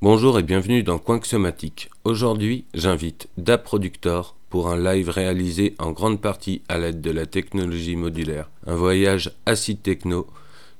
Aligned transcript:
Bonjour 0.00 0.38
et 0.38 0.44
bienvenue 0.44 0.84
dans 0.84 1.00
Coinxomatique. 1.00 1.90
Aujourd'hui, 2.04 2.66
j'invite 2.72 3.28
Da 3.36 3.58
Productor 3.58 4.36
pour 4.48 4.68
un 4.68 4.78
live 4.78 5.08
réalisé 5.08 5.74
en 5.80 5.90
grande 5.90 6.20
partie 6.20 6.62
à 6.68 6.78
l'aide 6.78 7.00
de 7.00 7.10
la 7.10 7.26
technologie 7.26 7.96
modulaire. 7.96 8.48
Un 8.64 8.76
voyage 8.76 9.32
acid 9.44 9.82
techno 9.82 10.28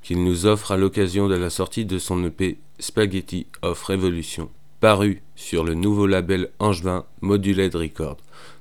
qu'il 0.02 0.22
nous 0.22 0.46
offre 0.46 0.70
à 0.70 0.76
l'occasion 0.76 1.26
de 1.26 1.34
la 1.34 1.50
sortie 1.50 1.84
de 1.84 1.98
son 1.98 2.22
EP 2.24 2.58
Spaghetti 2.78 3.48
of 3.62 3.82
Revolution, 3.82 4.50
paru 4.78 5.22
sur 5.34 5.64
le 5.64 5.74
nouveau 5.74 6.06
label 6.06 6.50
angevin 6.60 7.04
Moduled 7.22 7.74
Record, 7.74 8.18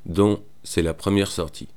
dont 0.07 0.41
c'est 0.63 0.81
la 0.81 0.95
première 0.95 1.29
sortie. 1.29 1.67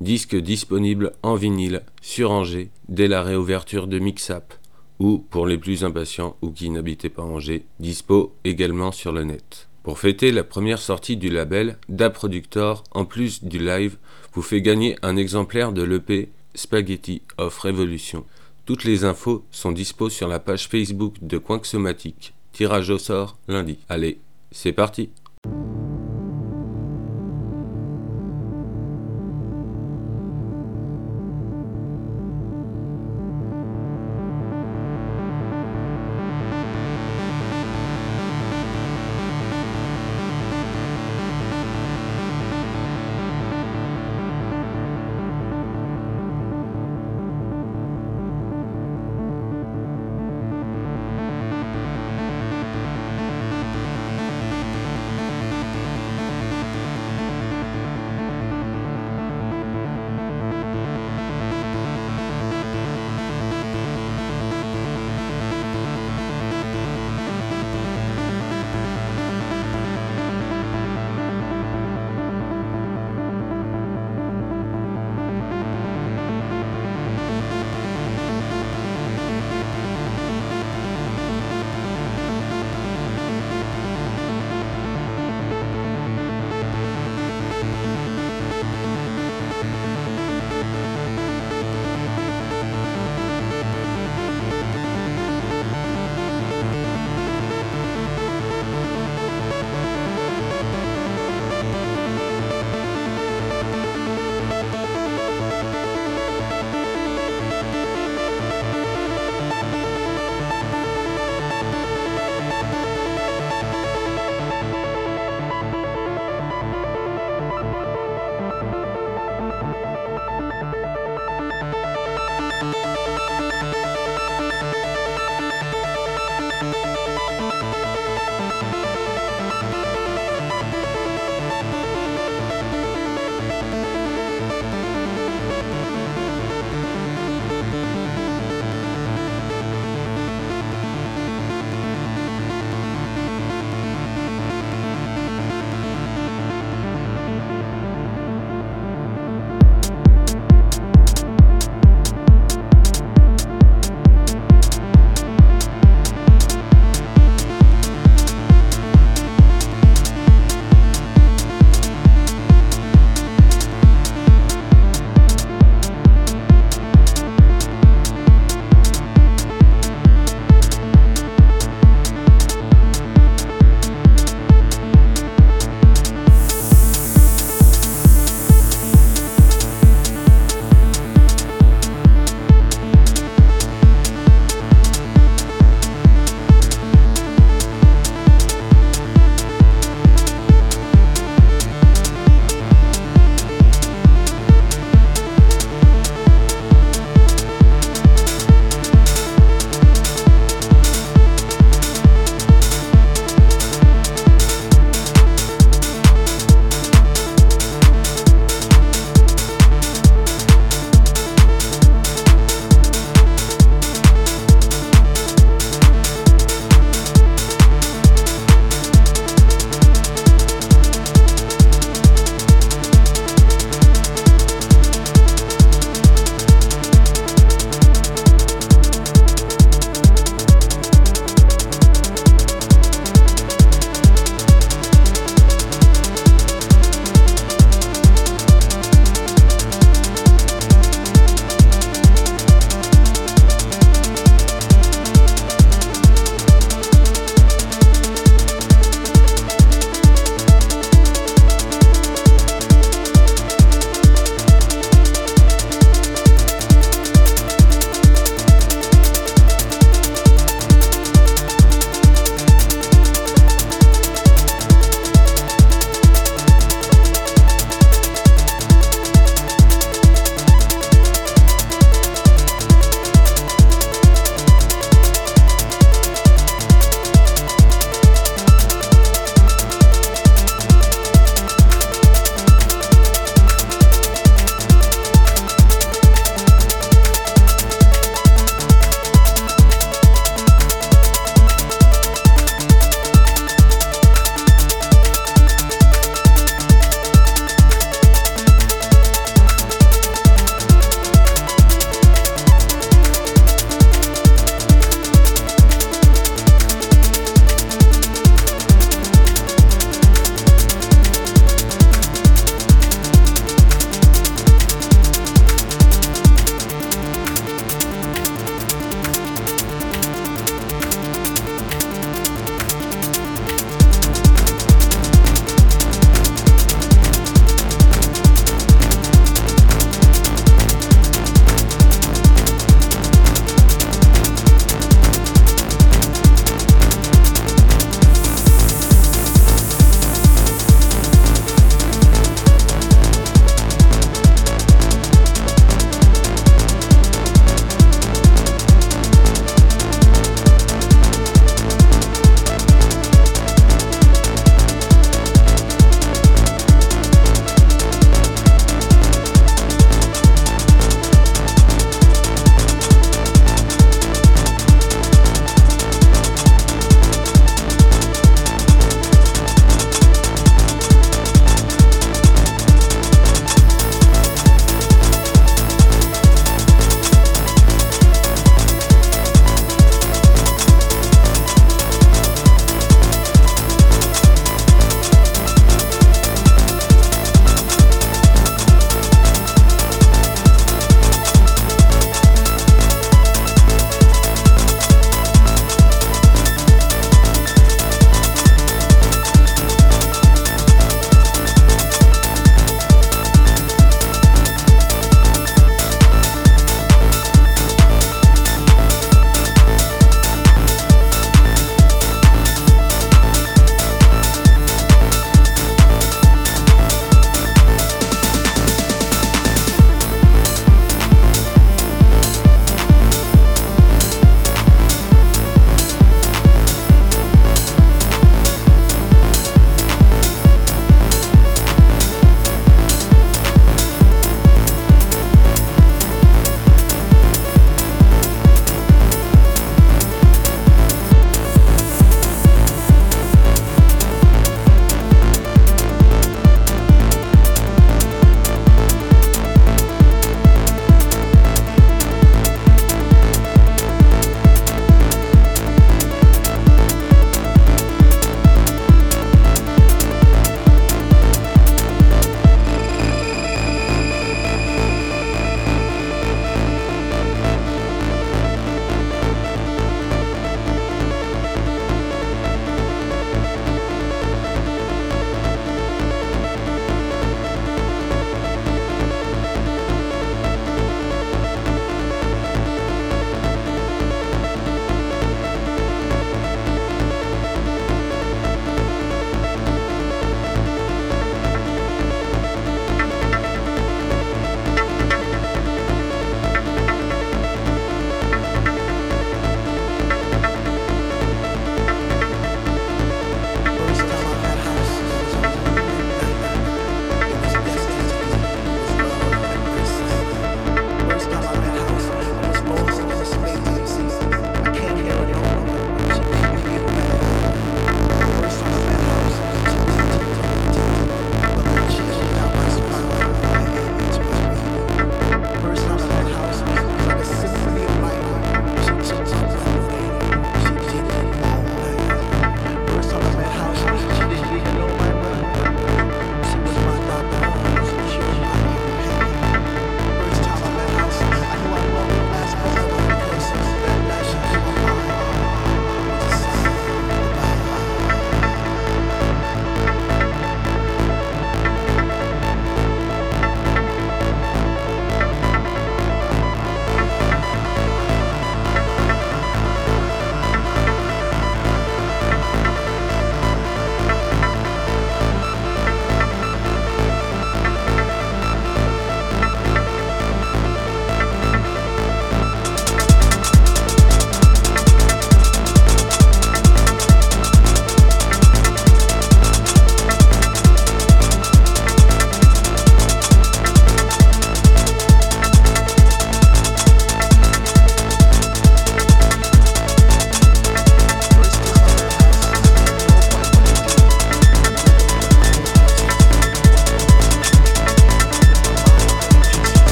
Disque 0.00 0.34
disponible 0.34 1.12
en 1.22 1.34
vinyle 1.34 1.82
sur 2.00 2.30
Angers 2.30 2.70
dès 2.88 3.06
la 3.06 3.22
réouverture 3.22 3.86
de 3.86 3.98
Mixap 3.98 4.54
ou, 4.98 5.18
pour 5.18 5.46
les 5.46 5.58
plus 5.58 5.84
impatients 5.84 6.36
ou 6.42 6.50
qui 6.50 6.70
n'habitaient 6.70 7.08
pas 7.08 7.22
Angers, 7.22 7.64
dispo 7.80 8.34
également 8.44 8.92
sur 8.92 9.12
le 9.12 9.24
net. 9.24 9.68
Pour 9.82 9.98
fêter 9.98 10.32
la 10.32 10.44
première 10.44 10.78
sortie 10.78 11.16
du 11.16 11.28
label, 11.28 11.78
Da 11.88 12.10
Productor, 12.10 12.84
en 12.92 13.04
plus 13.04 13.44
du 13.44 13.58
live, 13.58 13.96
vous 14.32 14.42
fait 14.42 14.62
gagner 14.62 14.96
un 15.02 15.16
exemplaire 15.16 15.72
de 15.72 15.82
l'EP 15.82 16.30
Spaghetti 16.54 17.22
of 17.36 17.58
Revolution. 17.58 18.24
Toutes 18.64 18.84
les 18.84 19.04
infos 19.04 19.44
sont 19.50 19.72
dispo 19.72 20.08
sur 20.08 20.26
la 20.26 20.38
page 20.38 20.68
Facebook 20.68 21.16
de 21.20 21.36
Coinxomatique. 21.36 22.32
Tirage 22.52 22.88
au 22.88 22.98
sort 22.98 23.36
lundi. 23.46 23.78
Allez, 23.88 24.20
c'est 24.52 24.72
parti 24.72 25.10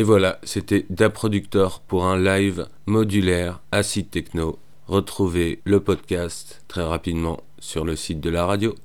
Et 0.00 0.02
voilà, 0.02 0.38
c'était 0.44 0.86
d'Aproductor 0.88 1.80
pour 1.80 2.06
un 2.06 2.18
live 2.18 2.66
modulaire 2.86 3.60
acide 3.70 4.08
techno. 4.08 4.58
Retrouvez 4.86 5.60
le 5.64 5.80
podcast 5.80 6.64
très 6.68 6.82
rapidement 6.82 7.42
sur 7.58 7.84
le 7.84 7.96
site 7.96 8.18
de 8.18 8.30
la 8.30 8.46
radio. 8.46 8.74